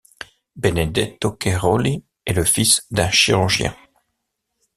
[0.55, 3.77] Benedetto Cairoli est le fils d'un chirurgien.